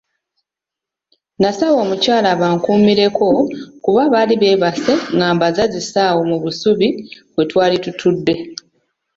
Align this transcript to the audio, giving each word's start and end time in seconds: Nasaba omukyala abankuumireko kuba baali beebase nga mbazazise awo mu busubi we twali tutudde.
Nasaba 1.41 1.75
omukyala 1.83 2.27
abankuumireko 2.35 3.25
kuba 3.83 4.01
baali 4.13 4.35
beebase 4.41 4.93
nga 5.15 5.25
mbazazise 5.35 5.99
awo 6.09 6.21
mu 6.29 6.37
busubi 6.43 6.87
we 7.35 7.43
twali 7.51 7.77
tutudde. 7.83 8.33